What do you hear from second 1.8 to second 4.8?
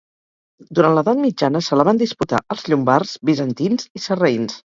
van disputar els llombards, bizantins i sarraïns.